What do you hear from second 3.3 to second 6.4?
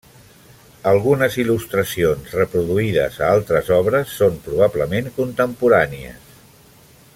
altres obres són probablement contemporànies.